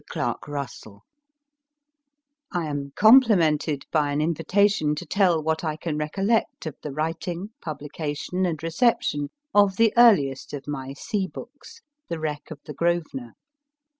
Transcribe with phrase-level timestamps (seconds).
[0.09, 1.03] CLARK RUSSELL
[2.55, 8.47] AM complimented by an invitation to tell what I can recollect of the writing, publication,
[8.47, 13.33] and reception of the earliest of my sea books, The Wreck of the" Grosvenor."